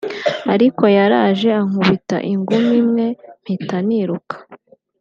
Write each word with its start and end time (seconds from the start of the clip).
ariko 0.53 0.83
yaraje 0.97 1.49
ankubita 1.61 2.17
ingumi 2.31 2.73
imwe 2.81 3.05
mpita 3.41 3.77
niruka 3.87 4.35